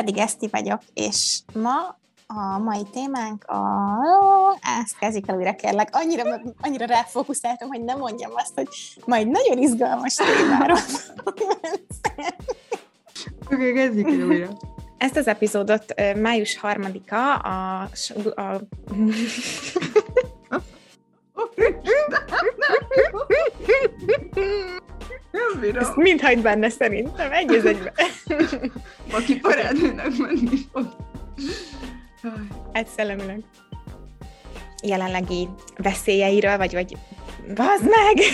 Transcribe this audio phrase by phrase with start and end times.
[0.00, 3.58] pedig Eszti vagyok, és ma a mai témánk a...
[4.82, 5.88] Ezt kezdjük el újra, kérlek.
[5.92, 8.68] Annyira, annyira ráfókuszáltam, hogy nem mondjam azt, hogy
[9.04, 10.74] majd nagyon izgalmas témára
[13.52, 14.48] Oké, kezdjük el újra.
[14.98, 17.88] Ezt az epizódot május harmadika a,
[18.34, 18.60] a.
[25.74, 27.92] Ezt mind hagyd benne szerintem, egy az egybe.
[29.12, 30.96] Aki barátnőnek menni fog.
[32.72, 33.42] Egy szellemileg.
[34.82, 36.96] Jelenlegi veszélyeiről, vagy, vagy
[37.54, 38.24] Bazd meg!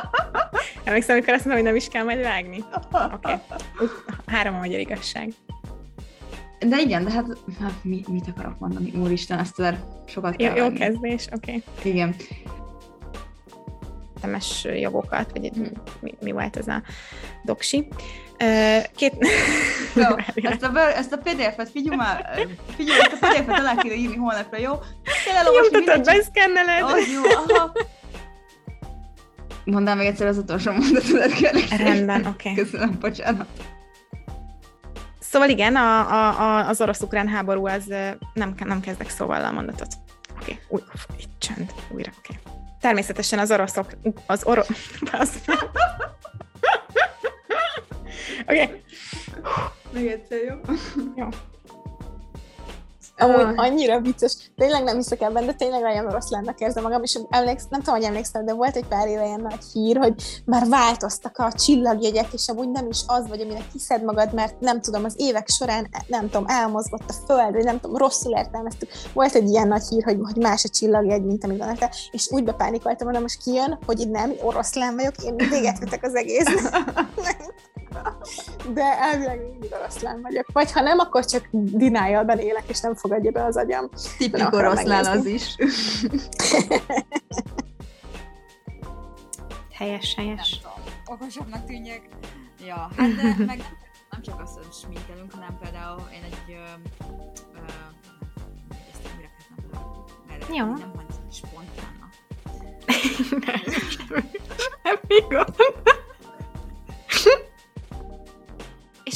[0.84, 2.64] Emlékszem, amikor azt mondom, hogy nem is kell majd vágni?
[2.92, 3.12] Oké.
[3.14, 3.36] Okay.
[4.26, 5.32] Három a magyar igazság.
[6.58, 7.26] De igen, de hát,
[7.60, 8.92] hát mi, mit akarok mondani?
[8.96, 11.62] Úristen, ezt már sokat kell Jó, jó kezdés, oké.
[11.76, 11.92] Okay.
[11.92, 12.14] Igen.
[14.26, 15.50] Temes jogokat, vagy
[16.00, 16.82] mi, mi volt ez a
[17.44, 17.88] doksi.
[18.96, 19.12] Két...
[19.94, 20.16] Jó,
[20.50, 24.58] ezt a, ezt a PDF-et figyelj már, figyelj, ezt a PDF-et alá kéne írni holnapra,
[24.58, 24.72] jó?
[25.24, 26.82] Kell elolvasni Nyomtatod, beszkenneled.
[26.82, 27.72] Az jó, aha.
[29.64, 31.68] Mondd meg egyszer az utolsó mondatodat, kérlek.
[31.68, 32.50] Rendben, oké.
[32.50, 32.64] Okay.
[32.64, 33.48] Köszönöm, bocsánat.
[35.18, 37.84] Szóval igen, a, a, a, az orosz-ukrán háború, az
[38.34, 39.88] nem, nem kezdek szóval a mondatot.
[40.40, 40.58] Oké, okay.
[40.68, 40.80] Új,
[41.18, 42.38] itt csend, újra, oké.
[42.44, 42.55] Okay.
[42.80, 43.86] Természetesen az oroszok,
[44.26, 44.62] az oro...
[48.48, 48.62] Oké.
[48.62, 48.82] Okay.
[49.92, 50.54] Még egyszer, jó?
[51.16, 51.28] Jó.
[53.18, 57.66] Amúgy annyira vicces, tényleg nem hiszek ebben, de tényleg olyan oroszlánnak érzem magam, és emléksz,
[57.70, 60.14] nem tudom, hogy emlékszel, de volt egy pár éve ilyen nagy hír, hogy
[60.44, 64.80] már változtak a csillagjegyek, és amúgy nem is az vagy, aminek hiszed magad, mert nem
[64.80, 68.90] tudom, az évek során, nem tudom, elmozgott a föld, vagy nem tudom, rosszul értelmeztük.
[69.12, 71.78] Volt egy ilyen nagy hír, hogy, hogy más a csillagjegy, mint amit van
[72.10, 76.46] és úgy bepánikoltam, hogy most kijön, hogy nem, oroszlán vagyok, én véget vetek az egész.
[78.72, 80.46] de elvileg mindig oroszlán vagyok.
[80.52, 83.90] Vagy ha nem, akkor csak dinájjalban élek, és nem fogadja be az agyam.
[84.18, 85.56] Tipik oroszlán az is.
[89.78, 90.60] helyes, helyes.
[91.04, 92.08] Okosabbnak tűnjek.
[92.66, 93.62] Ja, hát de meg
[94.10, 96.62] nem csak azt, hogy sminkelünk, hanem például én egy ö,
[97.54, 97.58] ö,
[100.54, 100.64] Jó.
[100.64, 102.14] Nem mondom, hogy spontánnak.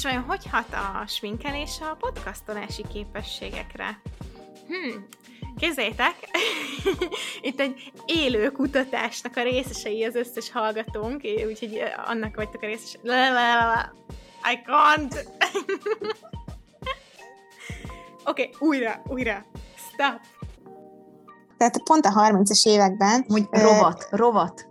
[0.00, 4.00] És vajon hogy hat a sminkelés a podcastolási képességekre?
[4.66, 4.98] Hm,
[5.58, 6.14] Képzeljétek,
[7.48, 12.98] itt egy élő kutatásnak a részesei az összes hallgatónk, úgyhogy annak vagytok a részes.
[14.52, 15.14] I can't!
[18.24, 19.46] Oké, okay, újra, újra.
[19.76, 20.20] Stop.
[21.56, 23.24] Tehát pont a 30-as években...
[23.28, 24.68] Úgy rovat, uh, rovat.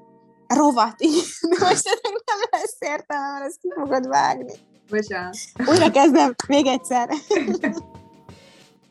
[0.47, 1.23] Rovat, igen.
[1.59, 1.85] De most
[2.25, 4.67] nem lesz értelme, mert ezt ki fogod vágni.
[4.89, 5.37] Bocsánat.
[5.67, 7.09] Újra kezdem, még egyszer.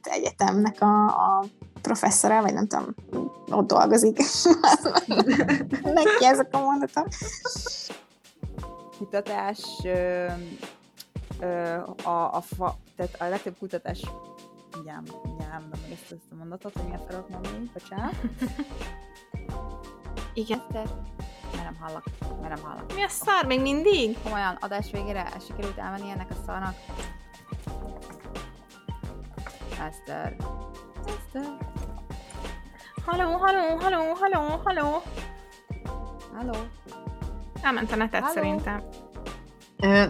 [0.03, 1.44] Egyetemnek a, a
[1.82, 2.94] professzora, vagy nem tudom,
[3.50, 4.16] ott dolgozik.
[5.82, 7.09] Neki ezek a mondatok.
[8.98, 10.26] Kutatás, ö,
[11.41, 14.00] ö, a, a, fa, tehát a legtöbb kutatás
[14.84, 15.04] nyám,
[15.38, 18.15] nyám, nem ezt, ezt a mondatot, hogy miért akarok mondani, bocsánat.
[20.34, 20.62] Igen.
[20.72, 20.88] Tehát
[21.53, 22.04] mert nem hallak.
[22.41, 22.94] Mert nem hallak.
[22.94, 24.19] Mi a szar még mindig?
[24.22, 26.75] Komolyan, adás végére sikerült elmenni ennek a szarnak.
[29.86, 30.36] Eszter.
[31.06, 31.56] Eszter.
[33.06, 35.03] Haló, haló, haló, haló, haló.
[36.36, 36.54] Haló.
[37.62, 38.34] Elment a netet Halló.
[38.34, 38.82] szerintem.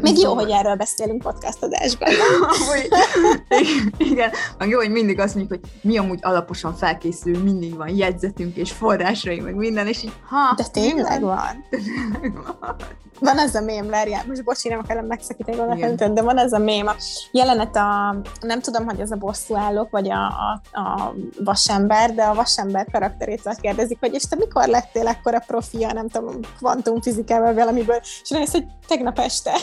[0.01, 2.09] Még jó, hogy erről beszélünk podcast adásban.
[4.11, 8.57] igen, meg jó, hogy mindig azt mondjuk, hogy mi amúgy alaposan felkészül, mindig van jegyzetünk
[8.57, 10.55] és forrásai, meg minden, és így, ha...
[10.57, 11.65] De tényleg van.
[11.71, 12.77] Tényleg van.
[13.21, 16.59] Van ez a mém, várjál, most bocsi, nem akarom megszakítani a de van ez a
[16.59, 16.95] mém, a
[17.33, 21.15] jelenet a, nem tudom, hogy ez a bosszú állók, vagy a, a, a
[21.45, 26.41] vasember, de a vasember karakterét kérdezik, hogy és te mikor lettél ekkora profia, nem tudom,
[26.59, 29.58] kvantumfizikával valamiből, és nem hogy tegnap este.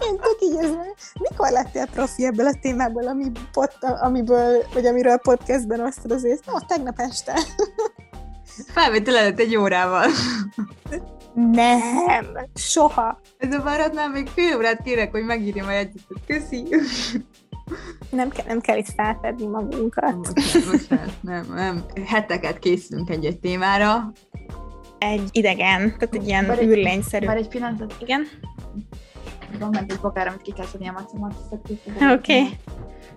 [0.00, 0.70] Én tök így ez,
[1.18, 6.40] mikor lettél profi ebből a témából, ami pot, amiből, vagy amiről podcastben osztod az ész?
[6.46, 7.38] No, tegnap este.
[8.72, 10.06] Felvétel előtt egy órával.
[11.34, 12.24] Nem,
[12.54, 13.20] soha.
[13.38, 16.16] Ez a baratnál még fél órát kérek, hogy megírjam a jegyzetet.
[16.26, 16.64] Köszi.
[18.10, 20.32] Nem, ke- nem kell itt felfedni magunkat.
[20.70, 20.88] Most,
[21.20, 21.84] nem, nem.
[22.06, 24.12] Heteket készülünk egy-egy témára.
[25.02, 27.26] Egy idegen, tehát egy ilyen bár űrlényszerű.
[27.26, 27.94] Már egy pillanatot.
[28.00, 28.28] Igen?
[29.58, 31.34] Van meg egy bakár, amit ki kell szedni a macemat.
[31.52, 31.78] Oké.
[32.10, 32.48] Okay.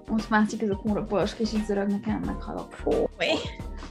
[0.07, 2.73] Most mászik ez a kurva polos kis zörög, nekem meghalok.
[2.73, 2.95] Fúj.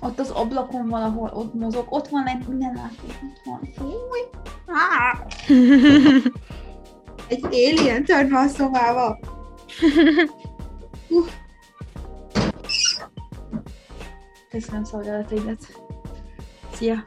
[0.00, 3.60] Ott az ablakon valahol, ott mozog, ott van egy, minden látom, ott van.
[3.76, 4.20] Fúj.
[7.28, 9.18] Egy alien törve a szobába.
[14.50, 15.58] Köszönöm szolgálataidat.
[16.72, 17.04] Szia!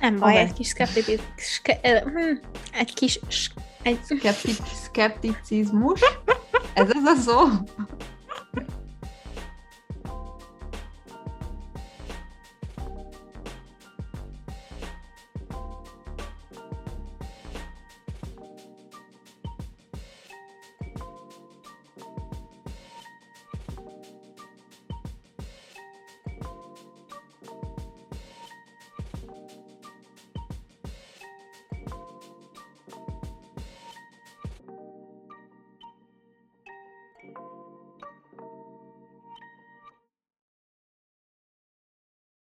[0.00, 1.20] Nem baj, egy kis skeptici...
[1.36, 3.20] Ske, hm, egy kis...
[3.82, 3.98] Egy...
[4.84, 6.00] Skepticizmus?
[6.74, 7.48] Ez az a szó?